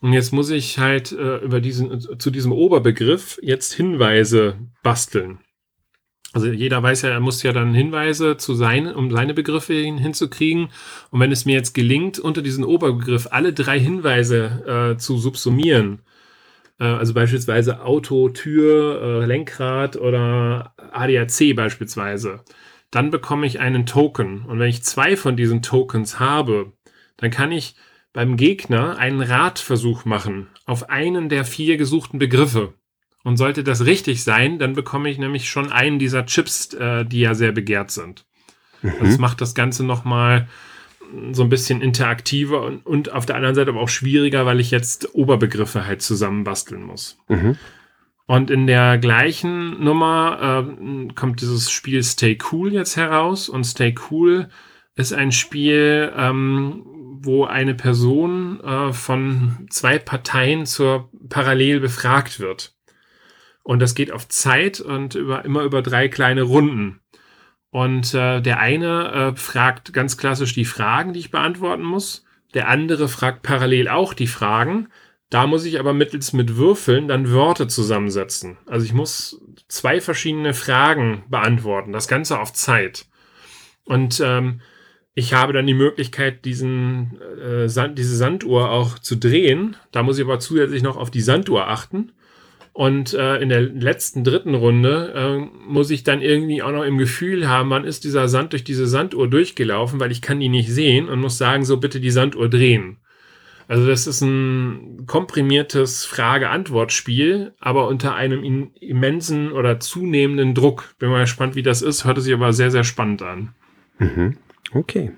[0.00, 5.40] Und jetzt muss ich halt äh, über diesen, zu diesem Oberbegriff jetzt Hinweise basteln.
[6.32, 9.98] Also jeder weiß ja, er muss ja dann Hinweise zu sein, um seine Begriffe hin,
[9.98, 10.68] hinzukriegen.
[11.10, 16.02] Und wenn es mir jetzt gelingt, unter diesen Oberbegriff alle drei Hinweise äh, zu subsumieren,
[16.78, 22.40] äh, also beispielsweise Auto, Tür, äh, Lenkrad oder ADAC beispielsweise,
[22.90, 24.44] dann bekomme ich einen Token.
[24.44, 26.72] Und wenn ich zwei von diesen Tokens habe,
[27.18, 27.74] dann kann ich
[28.12, 32.74] beim Gegner einen Ratversuch machen auf einen der vier gesuchten Begriffe.
[33.24, 37.20] Und sollte das richtig sein, dann bekomme ich nämlich schon einen dieser Chips, äh, die
[37.20, 38.24] ja sehr begehrt sind.
[38.80, 38.94] Mhm.
[39.00, 40.48] Das macht das Ganze nochmal
[41.32, 44.70] so ein bisschen interaktiver und, und auf der anderen Seite aber auch schwieriger, weil ich
[44.70, 47.18] jetzt Oberbegriffe halt zusammenbasteln muss.
[47.28, 47.56] Mhm.
[48.26, 53.48] Und in der gleichen Nummer äh, kommt dieses Spiel Stay Cool jetzt heraus.
[53.48, 54.50] Und Stay Cool
[54.96, 56.84] ist ein Spiel, ähm,
[57.24, 62.74] wo eine Person äh, von zwei Parteien zur parallel befragt wird.
[63.62, 67.00] Und das geht auf Zeit und über, immer über drei kleine Runden.
[67.70, 72.24] Und äh, der eine äh, fragt ganz klassisch die Fragen, die ich beantworten muss.
[72.54, 74.88] Der andere fragt parallel auch die Fragen.
[75.30, 78.56] Da muss ich aber mittels mit Würfeln dann Wörter zusammensetzen.
[78.66, 81.92] Also ich muss zwei verschiedene Fragen beantworten.
[81.92, 83.06] Das Ganze auf Zeit.
[83.84, 84.62] Und ähm,
[85.18, 89.74] ich habe dann die Möglichkeit, diesen, äh, Sand, diese Sanduhr auch zu drehen.
[89.90, 92.12] Da muss ich aber zusätzlich noch auf die Sanduhr achten.
[92.72, 96.98] Und äh, in der letzten dritten Runde äh, muss ich dann irgendwie auch noch im
[96.98, 100.70] Gefühl haben, wann ist dieser Sand durch diese Sanduhr durchgelaufen, weil ich kann die nicht
[100.70, 102.98] sehen und muss sagen, so bitte die Sanduhr drehen.
[103.66, 110.94] Also das ist ein komprimiertes Frage-Antwort-Spiel, aber unter einem immensen oder zunehmenden Druck.
[111.00, 112.04] Bin mal gespannt, wie das ist.
[112.04, 113.48] Hört sich aber sehr, sehr spannend an.
[113.98, 114.36] Mhm.
[114.72, 115.12] Okay.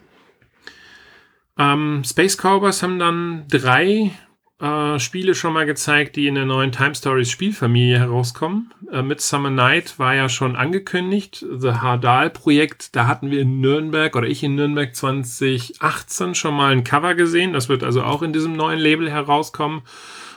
[1.59, 4.13] Ähm, Space Cowboys haben dann drei
[4.61, 8.73] äh, Spiele schon mal gezeigt, die in der neuen Time Stories Spielfamilie herauskommen.
[8.93, 11.45] Äh, Midsummer Night war ja schon angekündigt.
[11.51, 16.73] The Hardal Projekt, da hatten wir in Nürnberg oder ich in Nürnberg 2018 schon mal
[16.73, 17.53] ein Cover gesehen.
[17.53, 19.83] Das wird also auch in diesem neuen Label herauskommen.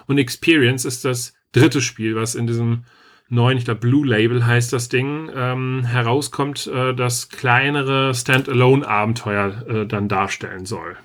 [0.07, 2.85] Und Experience ist das dritte Spiel, was in diesem
[3.29, 9.85] neuen, ich glaube Blue Label heißt das Ding, ähm, herauskommt, äh, das kleinere Standalone-Abenteuer äh,
[9.85, 10.97] dann darstellen soll.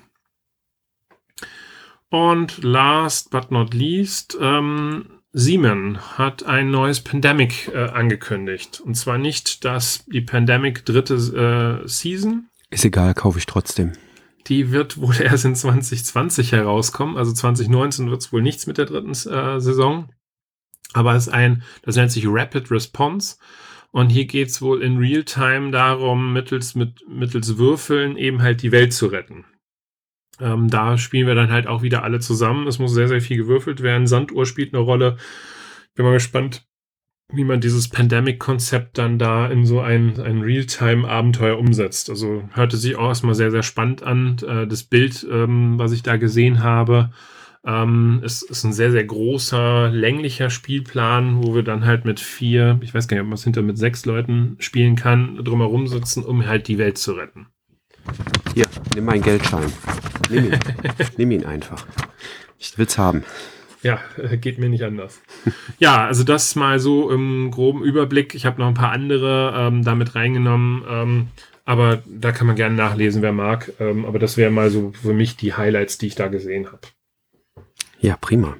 [2.09, 8.81] Und last but not least, ähm, Siemens hat ein neues Pandemic äh, angekündigt.
[8.81, 12.49] Und zwar nicht das, die Pandemic dritte äh, Season.
[12.71, 13.93] Ist egal, kaufe ich trotzdem.
[14.47, 17.15] Die wird wohl erst in 2020 herauskommen.
[17.17, 20.09] Also 2019 wird es wohl nichts mit der dritten äh, Saison.
[20.93, 23.37] Aber es ist ein, das nennt sich Rapid Response.
[23.91, 28.71] Und hier geht es wohl in Realtime darum, mittels, mit, mittels Würfeln eben halt die
[28.71, 29.45] Welt zu retten.
[30.39, 32.67] Ähm, da spielen wir dann halt auch wieder alle zusammen.
[32.67, 34.07] Es muss sehr, sehr viel gewürfelt werden.
[34.07, 35.17] Sanduhr spielt eine Rolle.
[35.95, 36.65] Bin mal gespannt,
[37.31, 42.09] wie man dieses Pandemic-Konzept dann da in so ein, ein Realtime-Abenteuer umsetzt.
[42.09, 44.37] Also hörte sich auch erstmal sehr, sehr spannend an.
[44.47, 47.11] Äh, das Bild, ähm, was ich da gesehen habe,
[47.65, 52.79] ähm, ist, ist ein sehr, sehr großer, länglicher Spielplan, wo wir dann halt mit vier,
[52.81, 56.23] ich weiß gar nicht, ob man es hinter mit sechs Leuten spielen kann, drumherum sitzen,
[56.23, 57.47] um halt die Welt zu retten.
[58.53, 59.71] Hier, nimm meinen Geldschein.
[60.29, 60.59] Nimm ihn.
[61.17, 61.85] nimm ihn einfach.
[62.57, 63.23] Ich will's haben.
[63.81, 65.21] Ja, äh, geht mir nicht anders.
[65.79, 68.35] ja, also das mal so im groben Überblick.
[68.35, 70.83] Ich habe noch ein paar andere ähm, damit reingenommen.
[70.89, 71.27] Ähm,
[71.65, 73.71] aber da kann man gerne nachlesen, wer mag.
[73.79, 76.81] Ähm, aber das wäre mal so für mich die Highlights, die ich da gesehen habe.
[77.99, 78.55] Ja, prima.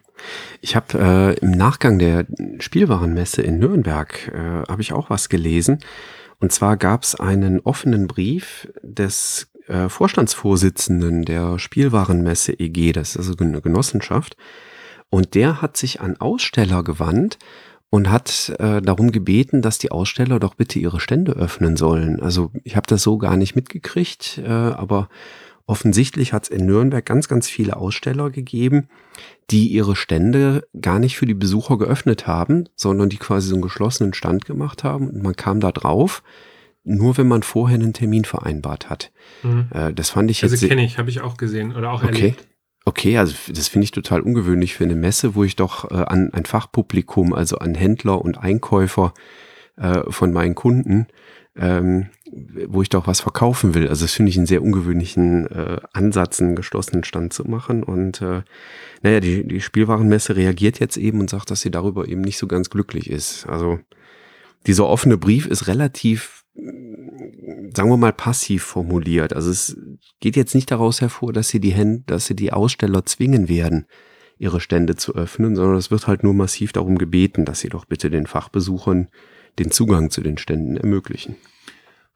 [0.62, 2.26] Ich habe äh, im Nachgang der
[2.60, 5.80] Spielwarenmesse in Nürnberg äh, habe ich auch was gelesen.
[6.40, 13.18] Und zwar gab es einen offenen Brief des äh, Vorstandsvorsitzenden der Spielwarenmesse EG, das ist
[13.18, 14.36] also eine Genossenschaft.
[15.10, 17.40] Und der hat sich an Aussteller gewandt
[17.90, 22.22] und hat äh, darum gebeten, dass die Aussteller doch bitte ihre Stände öffnen sollen.
[22.22, 25.10] Also ich habe das so gar nicht mitgekriegt, äh, aber
[25.70, 28.90] offensichtlich hat es in Nürnberg ganz, ganz viele Aussteller gegeben,
[29.52, 33.62] die ihre Stände gar nicht für die Besucher geöffnet haben, sondern die quasi so einen
[33.62, 36.24] geschlossenen Stand gemacht haben und man kam da drauf,
[36.84, 39.12] nur wenn man vorher einen Termin vereinbart hat.
[39.44, 39.68] Mhm.
[39.72, 40.64] Äh, das fand ich also jetzt.
[40.64, 42.14] Also kenne ich, habe ich auch gesehen oder auch okay.
[42.14, 42.48] erlebt.
[42.86, 46.34] Okay, also das finde ich total ungewöhnlich für eine Messe, wo ich doch äh, an
[46.34, 49.14] ein Fachpublikum, also an Händler und Einkäufer
[49.78, 51.06] äh, von meinen Kunden,
[51.56, 52.10] ähm,
[52.68, 53.88] wo ich doch was verkaufen will.
[53.88, 57.84] Also das finde ich einen sehr ungewöhnlichen äh, Ansatz, einen geschlossenen Stand zu machen.
[57.84, 58.44] Und äh,
[59.02, 62.48] naja, die, die Spielwarenmesse reagiert jetzt eben und sagt, dass sie darüber eben nicht so
[62.48, 63.48] ganz glücklich ist.
[63.48, 63.80] Also
[64.68, 69.34] dieser offene Brief ist relativ, sagen wir mal, passiv formuliert.
[69.34, 69.78] Also es
[70.20, 73.86] geht jetzt nicht daraus hervor, dass sie die Hände, dass sie die Aussteller zwingen werden,
[74.38, 77.86] ihre Stände zu öffnen, sondern es wird halt nur massiv darum gebeten, dass sie doch
[77.86, 79.10] bitte den Fachbesuchern
[79.60, 81.36] den Zugang zu den Ständen ermöglichen.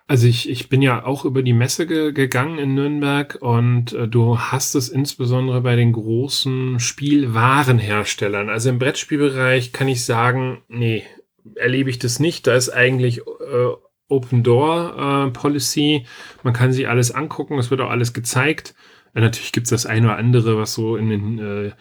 [0.05, 4.07] Also ich, ich bin ja auch über die Messe ge gegangen in Nürnberg und äh,
[4.07, 8.49] du hast es insbesondere bei den großen Spielwarenherstellern.
[8.49, 11.03] Also im Brettspielbereich kann ich sagen, nee,
[11.55, 12.47] erlebe ich das nicht.
[12.47, 13.71] Da ist eigentlich äh,
[14.09, 16.05] Open Door äh, Policy.
[16.43, 18.75] Man kann sich alles angucken, es wird auch alles gezeigt.
[19.13, 21.71] Äh, natürlich gibt es das eine oder andere, was so in den äh,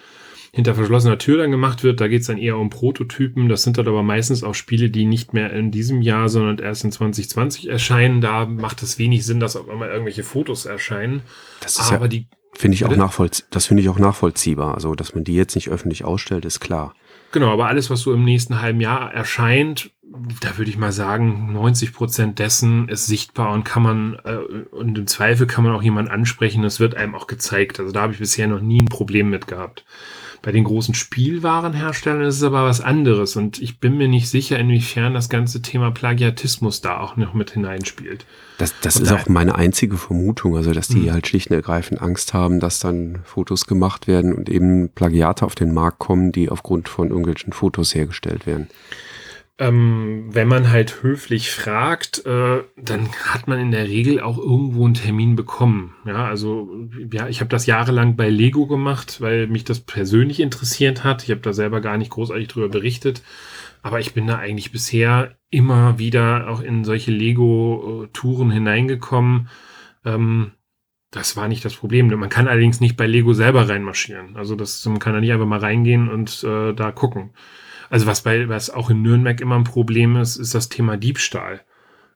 [0.55, 2.01] hinter verschlossener Tür dann gemacht wird.
[2.01, 3.49] Da geht es dann eher um Prototypen.
[3.49, 6.85] Das sind dann aber meistens auch Spiele, die nicht mehr in diesem Jahr, sondern erst
[6.85, 8.21] in 2020 erscheinen.
[8.21, 11.23] Da macht es wenig Sinn, dass auch immer irgendwelche Fotos erscheinen.
[11.61, 13.49] Das ist aber ja, die finde ich auch nachvollziehbar.
[13.51, 14.75] Das finde ich auch nachvollziehbar.
[14.75, 16.95] Also, dass man die jetzt nicht öffentlich ausstellt, ist klar.
[17.33, 19.91] Genau, aber alles, was so im nächsten halben Jahr erscheint,
[20.43, 24.37] da würde ich mal sagen, 90 Prozent dessen ist sichtbar und kann man, äh,
[24.71, 27.81] und im Zweifel kann man auch jemand ansprechen, das wird einem auch gezeigt.
[27.81, 29.87] Also da habe ich bisher noch nie ein Problem mit gehabt.
[30.43, 34.59] Bei den großen Spielwarenherstellern ist es aber was anderes und ich bin mir nicht sicher,
[34.59, 38.27] inwiefern das ganze Thema Plagiatismus da auch noch mit hineinspielt.
[38.59, 41.13] Das, das ist auch meine einzige Vermutung, also dass die mhm.
[41.13, 45.55] halt schlicht und ergreifend Angst haben, dass dann Fotos gemacht werden und eben Plagiate auf
[45.55, 48.69] den Markt kommen, die aufgrund von irgendwelchen Fotos hergestellt werden.
[49.63, 54.85] Ähm, wenn man halt höflich fragt, äh, dann hat man in der Regel auch irgendwo
[54.85, 55.95] einen Termin bekommen.
[56.05, 61.05] Ja, also ja, ich habe das jahrelang bei Lego gemacht, weil mich das persönlich interessiert
[61.05, 61.23] hat.
[61.23, 63.23] Ich habe da selber gar nicht großartig drüber berichtet,
[63.83, 69.49] aber ich bin da eigentlich bisher immer wieder auch in solche Lego-Touren hineingekommen.
[70.05, 70.51] Ähm,
[71.13, 72.09] das war nicht das Problem.
[72.09, 74.35] Man kann allerdings nicht bei Lego selber reinmarschieren.
[74.35, 77.31] Also das, man kann da nicht einfach mal reingehen und äh, da gucken.
[77.93, 81.61] Also was bei, was auch in Nürnberg immer ein Problem ist, ist das Thema Diebstahl.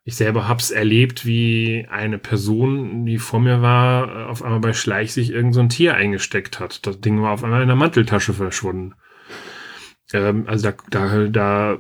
[0.05, 5.13] Ich selber hab's erlebt, wie eine Person, die vor mir war, auf einmal bei Schleich
[5.13, 6.87] sich irgend so ein Tier eingesteckt hat.
[6.87, 8.95] Das Ding war auf einmal in der Manteltasche verschwunden.
[10.13, 11.79] Ähm, also da, da, da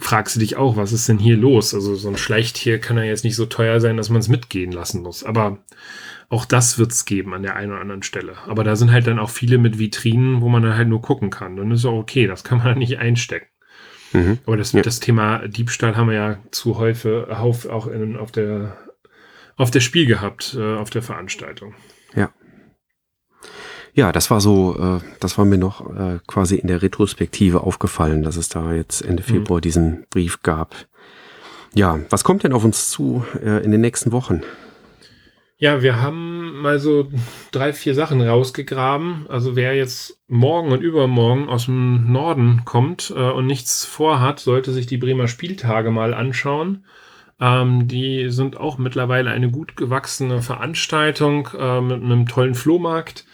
[0.00, 1.74] fragst du dich auch, was ist denn hier los?
[1.74, 4.72] Also so ein Schleichtier kann ja jetzt nicht so teuer sein, dass man es mitgehen
[4.72, 5.24] lassen muss.
[5.24, 5.58] Aber
[6.28, 8.34] auch das wird's geben an der einen oder anderen Stelle.
[8.46, 11.30] Aber da sind halt dann auch viele mit Vitrinen, wo man dann halt nur gucken
[11.30, 11.56] kann.
[11.56, 13.46] Dann ist auch okay, das kann man dann nicht einstecken.
[14.12, 14.38] Mhm.
[14.46, 14.82] Aber das, ja.
[14.82, 18.76] das Thema Diebstahl haben wir ja zu häufig auch in, auf der
[19.58, 21.74] auf der Spiel gehabt, äh, auf der Veranstaltung.
[23.94, 24.12] Ja.
[24.12, 28.36] Das war so, äh, das war mir noch äh, quasi in der Retrospektive aufgefallen, dass
[28.36, 29.26] es da jetzt Ende mhm.
[29.26, 29.62] Februar mhm.
[29.62, 30.74] diesen Brief gab.
[31.74, 34.42] Ja, was kommt denn auf uns zu äh, in den nächsten Wochen?
[35.60, 37.10] Ja, wir haben mal so
[37.50, 39.26] drei, vier Sachen rausgegraben.
[39.28, 44.72] Also wer jetzt morgen und übermorgen aus dem Norden kommt äh, und nichts vorhat, sollte
[44.72, 46.84] sich die Bremer Spieltage mal anschauen.
[47.40, 53.24] Ähm, die sind auch mittlerweile eine gut gewachsene Veranstaltung äh, mit einem tollen Flohmarkt.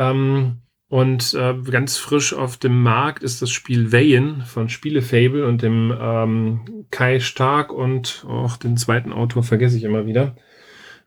[0.00, 5.62] Ähm, und äh, ganz frisch auf dem Markt ist das Spiel Wayen von Spielefable und
[5.62, 10.34] dem ähm, Kai Stark und auch den zweiten Autor vergesse ich immer wieder.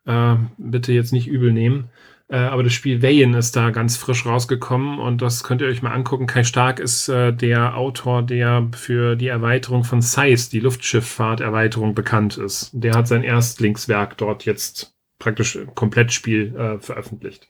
[0.06, 1.90] Äh, bitte jetzt nicht übel nehmen.
[2.30, 5.82] Äh, aber das Spiel Wayen ist da ganz frisch rausgekommen und das könnt ihr euch
[5.82, 6.28] mal angucken.
[6.28, 12.38] Kai Stark ist äh, der Autor, der für die Erweiterung von SICE, die Luftschifffahrt-Erweiterung, bekannt
[12.38, 12.70] ist.
[12.72, 17.50] Der hat sein Erstlingswerk dort jetzt praktisch Komplettspiel äh, veröffentlicht.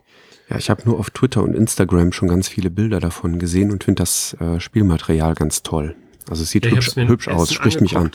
[0.54, 3.84] Ja, ich habe nur auf Twitter und Instagram schon ganz viele Bilder davon gesehen und
[3.84, 5.96] finde das äh, Spielmaterial ganz toll.
[6.30, 8.12] Also es sieht ja, hübsch, hübsch aus, spricht mich an.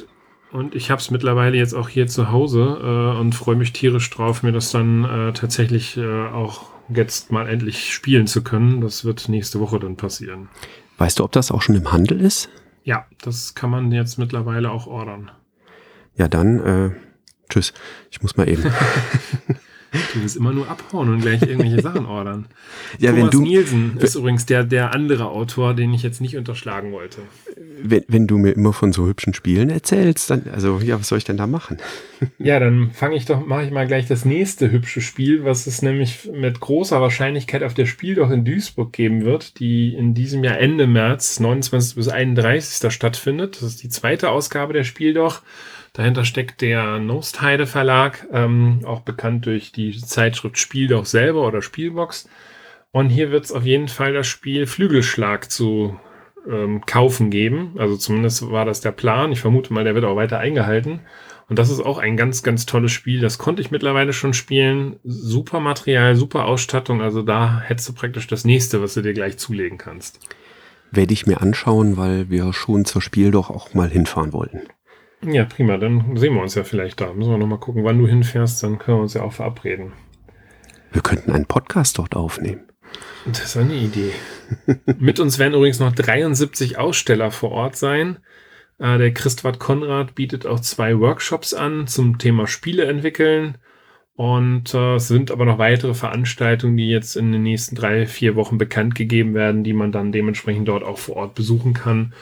[0.52, 4.08] Und ich habe es mittlerweile jetzt auch hier zu Hause äh, und freue mich tierisch
[4.10, 8.80] drauf, mir das dann äh, tatsächlich äh, auch jetzt mal endlich spielen zu können.
[8.80, 10.48] Das wird nächste Woche dann passieren.
[10.96, 12.50] Weißt du, ob das auch schon im Handel ist?
[12.84, 15.32] Ja, das kann man jetzt mittlerweile auch ordern.
[16.16, 16.90] Ja, dann äh,
[17.50, 17.74] tschüss.
[18.12, 18.62] Ich muss mal eben.
[20.14, 22.46] Du willst immer nur abhauen und gleich irgendwelche Sachen ordern.
[22.98, 26.36] Ja, Thomas wenn du, Nielsen ist übrigens der, der andere Autor, den ich jetzt nicht
[26.36, 27.20] unterschlagen wollte.
[27.82, 31.18] Wenn, wenn du mir immer von so hübschen Spielen erzählst, dann, also ja, was soll
[31.18, 31.78] ich denn da machen?
[32.38, 35.82] Ja, dann fange ich doch, mache ich mal gleich das nächste hübsche Spiel, was es
[35.82, 40.42] nämlich mit großer Wahrscheinlichkeit auf der Spiel doch in Duisburg geben wird, die in diesem
[40.42, 42.92] Jahr Ende März, 29 bis 31.
[42.92, 43.56] stattfindet.
[43.56, 45.42] Das ist die zweite Ausgabe der Spiel doch.
[45.98, 51.60] Dahinter steckt der Nostheide Verlag, ähm, auch bekannt durch die Zeitschrift Spiel doch selber oder
[51.60, 52.28] Spielbox.
[52.92, 55.98] Und hier wird es auf jeden Fall das Spiel Flügelschlag zu
[56.48, 57.74] ähm, kaufen geben.
[57.78, 59.32] Also zumindest war das der Plan.
[59.32, 61.00] Ich vermute mal, der wird auch weiter eingehalten.
[61.48, 63.20] Und das ist auch ein ganz, ganz tolles Spiel.
[63.20, 65.00] Das konnte ich mittlerweile schon spielen.
[65.02, 67.02] Super Material, super Ausstattung.
[67.02, 70.20] Also da hättest du praktisch das nächste, was du dir gleich zulegen kannst.
[70.92, 74.60] Werde ich mir anschauen, weil wir schon zur Spiel doch auch mal hinfahren wollten.
[75.22, 75.76] Ja, prima.
[75.76, 77.12] Dann sehen wir uns ja vielleicht da.
[77.12, 78.62] Müssen wir nochmal gucken, wann du hinfährst.
[78.62, 79.92] Dann können wir uns ja auch verabreden.
[80.92, 82.62] Wir könnten einen Podcast dort aufnehmen.
[83.26, 84.12] Das ist eine Idee.
[84.98, 88.18] Mit uns werden übrigens noch 73 Aussteller vor Ort sein.
[88.78, 93.58] Äh, der Christwart Konrad bietet auch zwei Workshops an zum Thema Spiele entwickeln.
[94.14, 98.34] Und äh, es sind aber noch weitere Veranstaltungen, die jetzt in den nächsten drei, vier
[98.34, 102.14] Wochen bekannt gegeben werden, die man dann dementsprechend dort auch vor Ort besuchen kann.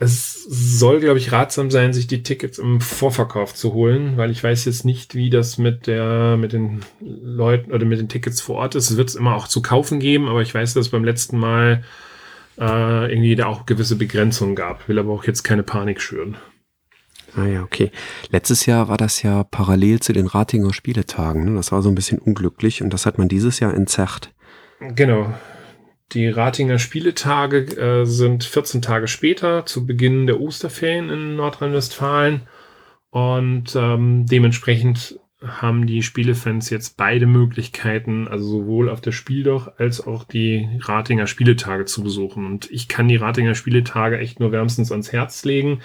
[0.00, 4.44] Es soll, glaube ich, ratsam sein, sich die Tickets im Vorverkauf zu holen, weil ich
[4.44, 8.56] weiß jetzt nicht, wie das mit der, mit den Leuten oder mit den Tickets vor
[8.56, 8.90] Ort ist.
[8.90, 11.82] Es wird es immer auch zu kaufen geben, aber ich weiß, dass beim letzten Mal
[12.58, 14.88] äh, irgendwie da auch gewisse Begrenzungen gab.
[14.88, 16.36] Will aber auch jetzt keine Panik schüren.
[17.36, 17.90] Ah ja, okay.
[18.30, 21.44] Letztes Jahr war das ja parallel zu den Ratinger Spieletagen.
[21.44, 21.54] Ne?
[21.56, 24.32] Das war so ein bisschen unglücklich und das hat man dieses Jahr entzerrt.
[24.80, 25.34] Genau.
[26.12, 32.42] Die Ratinger Spieletage äh, sind 14 Tage später, zu Beginn der Osterferien in Nordrhein-Westfalen.
[33.10, 40.04] Und ähm, dementsprechend haben die Spielefans jetzt beide Möglichkeiten, also sowohl auf der Spieldoch als
[40.04, 42.44] auch die Ratinger Spieletage zu besuchen.
[42.44, 45.80] Und ich kann die Ratinger Spieletage echt nur wärmstens ans Herz legen.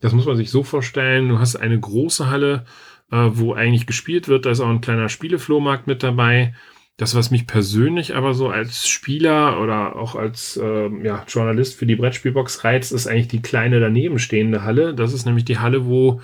[0.00, 1.28] Das muss man sich so vorstellen.
[1.28, 2.64] Du hast eine große Halle,
[3.10, 4.44] äh, wo eigentlich gespielt wird.
[4.44, 6.54] Da ist auch ein kleiner Spieleflohmarkt mit dabei.
[6.96, 11.86] Das, was mich persönlich aber so als Spieler oder auch als äh, ja, Journalist für
[11.86, 14.94] die Brettspielbox reizt, ist eigentlich die kleine daneben stehende Halle.
[14.94, 16.20] Das ist nämlich die Halle, wo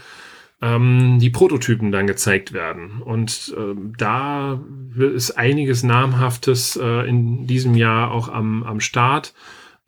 [0.60, 3.00] ähm, die Prototypen dann gezeigt werden.
[3.02, 4.60] Und ähm, da
[4.96, 9.34] ist einiges Namhaftes äh, in diesem Jahr auch am, am Start,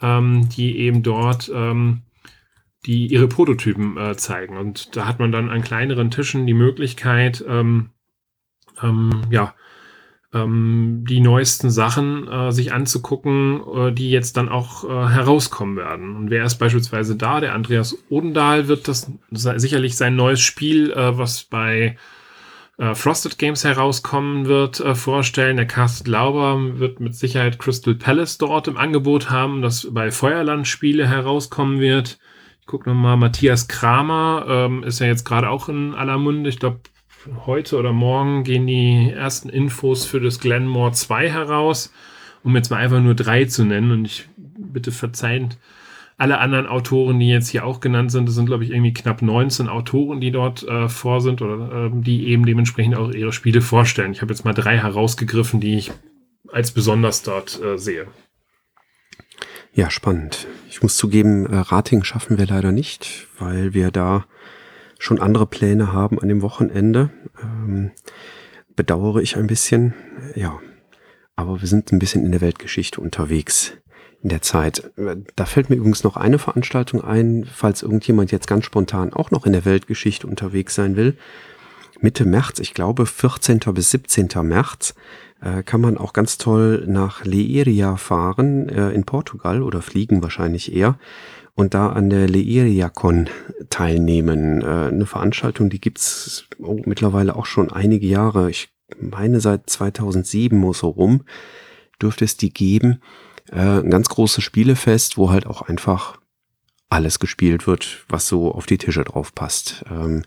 [0.01, 2.03] ähm, die eben dort ähm,
[2.87, 4.57] die ihre Prototypen äh, zeigen.
[4.57, 7.91] Und da hat man dann an kleineren Tischen die Möglichkeit, ähm,
[8.83, 9.55] ähm, ja,
[10.33, 16.17] ähm, die neuesten Sachen äh, sich anzugucken, äh, die jetzt dann auch äh, herauskommen werden.
[16.17, 17.41] Und wer ist beispielsweise da?
[17.41, 21.97] Der Andreas Odendahl wird das sicherlich sein neues Spiel, äh, was bei
[22.79, 25.57] äh, Frosted Games herauskommen wird, äh, vorstellen.
[25.57, 30.67] Der Cast Glauber wird mit Sicherheit Crystal Palace dort im Angebot haben, das bei Feuerland
[30.67, 32.19] Spiele herauskommen wird.
[32.61, 36.49] Ich gucke nochmal, Matthias Kramer ähm, ist ja jetzt gerade auch in aller Munde.
[36.49, 36.81] Ich glaube,
[37.47, 41.93] heute oder morgen gehen die ersten Infos für das Glenmore 2 heraus,
[42.43, 43.91] um jetzt mal einfach nur drei zu nennen.
[43.91, 45.55] Und ich bitte verzeihen
[46.17, 48.29] alle anderen Autoren, die jetzt hier auch genannt sind.
[48.29, 51.91] Das sind, glaube ich, irgendwie knapp 19 Autoren, die dort äh, vor sind oder äh,
[51.93, 54.13] die eben dementsprechend auch ihre Spiele vorstellen.
[54.13, 55.93] Ich habe jetzt mal drei herausgegriffen, die ich
[56.53, 58.07] als besonders dort äh, sehe.
[59.73, 60.47] Ja, spannend.
[60.69, 64.27] Ich muss zugeben, äh, Rating schaffen wir leider nicht, weil wir da
[65.01, 67.11] schon andere Pläne haben an dem Wochenende.
[67.43, 67.91] Ähm,
[68.77, 69.95] bedauere ich ein bisschen.
[70.37, 70.61] Ja,
[71.35, 73.73] aber wir sind ein bisschen in der Weltgeschichte unterwegs
[74.23, 74.93] in der Zeit.
[75.35, 79.47] Da fällt mir übrigens noch eine Veranstaltung ein, falls irgendjemand jetzt ganz spontan auch noch
[79.47, 81.17] in der Weltgeschichte unterwegs sein will.
[82.01, 83.61] Mitte März, ich glaube 14.
[83.73, 84.29] bis 17.
[84.43, 84.95] März,
[85.41, 90.75] äh, kann man auch ganz toll nach Leiria fahren äh, in Portugal oder fliegen wahrscheinlich
[90.75, 90.99] eher
[91.55, 93.29] und da an der Leiriacon
[93.71, 94.63] teilnehmen.
[94.63, 98.51] Äh, eine Veranstaltung, die gibt's oh, mittlerweile auch schon einige Jahre.
[98.51, 101.23] Ich meine seit 2007 muss so rum,
[102.01, 103.01] dürfte es die geben.
[103.51, 106.19] Äh, ein ganz großes Spielefest, wo halt auch einfach
[106.89, 109.85] alles gespielt wird, was so auf die Tische drauf passt.
[109.91, 110.23] Ähm,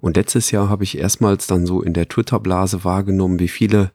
[0.00, 3.92] und letztes Jahr habe ich erstmals dann so in der Twitter-Blase wahrgenommen, wie viele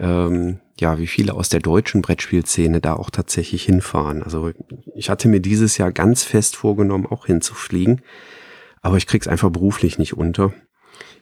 [0.00, 4.22] ähm, ja, wie viele aus der deutschen Brettspielszene da auch tatsächlich hinfahren.
[4.22, 4.50] Also
[4.94, 8.00] ich hatte mir dieses Jahr ganz fest vorgenommen, auch hinzufliegen,
[8.80, 10.54] aber ich krieg's einfach beruflich nicht unter.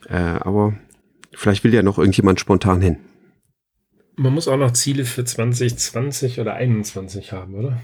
[0.08, 0.78] Äh, aber
[1.34, 2.98] vielleicht will ja noch irgendjemand spontan hin.
[4.14, 7.80] Man muss auch noch Ziele für 2020 oder 2021 haben, oder?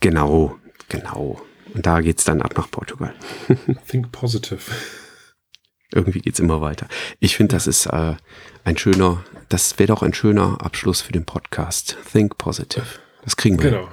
[0.00, 0.56] Genau,
[0.88, 1.40] genau.
[1.74, 3.14] Und da geht's dann ab nach Portugal.
[3.88, 4.60] Think positive.
[5.92, 6.86] Irgendwie geht's immer weiter.
[7.18, 8.14] Ich finde, das ist äh,
[8.64, 11.98] ein schöner, das wäre doch ein schöner Abschluss für den Podcast.
[12.12, 12.86] Think positive.
[13.24, 13.70] Das kriegen wir.
[13.70, 13.88] Genau.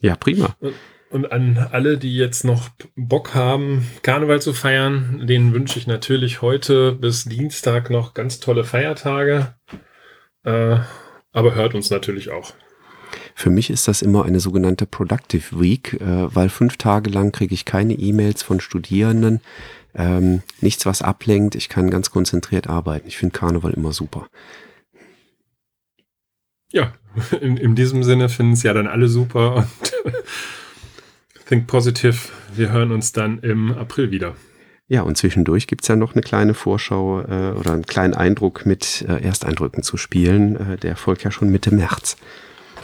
[0.00, 0.56] Ja, prima.
[0.60, 0.74] Und,
[1.10, 6.42] und an alle, die jetzt noch Bock haben, Karneval zu feiern, denen wünsche ich natürlich
[6.42, 9.54] heute bis Dienstag noch ganz tolle Feiertage.
[10.44, 10.78] Äh,
[11.32, 12.52] aber hört uns natürlich auch.
[13.34, 17.54] Für mich ist das immer eine sogenannte Productive Week, äh, weil fünf Tage lang kriege
[17.54, 19.40] ich keine E-Mails von Studierenden,
[19.98, 21.56] ähm, nichts, was ablenkt.
[21.56, 23.08] Ich kann ganz konzentriert arbeiten.
[23.08, 24.28] Ich finde Karneval immer super.
[26.70, 26.94] Ja,
[27.40, 29.92] in, in diesem Sinne finden es ja dann alle super und
[31.48, 32.16] think positive.
[32.54, 34.36] Wir hören uns dann im April wieder.
[34.86, 38.64] Ja, und zwischendurch gibt es ja noch eine kleine Vorschau äh, oder einen kleinen Eindruck
[38.64, 40.56] mit äh, Ersteindrücken zu spielen.
[40.56, 42.16] Äh, der folgt ja schon Mitte März.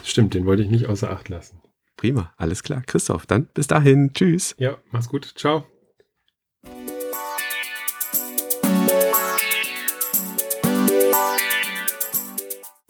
[0.03, 1.61] Stimmt, den wollte ich nicht außer Acht lassen.
[1.97, 2.83] Prima, alles klar.
[2.87, 4.13] Christoph, dann bis dahin.
[4.13, 4.55] Tschüss.
[4.59, 5.33] Ja, mach's gut.
[5.37, 5.65] Ciao.